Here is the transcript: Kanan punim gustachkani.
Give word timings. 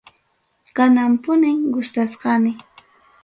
Kanan 0.77 1.11
punim 1.27 1.59
gustachkani. 1.75 2.53